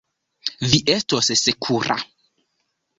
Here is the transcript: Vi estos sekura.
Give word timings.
Vi 0.71 0.79
estos 0.95 1.31
sekura. 1.43 2.01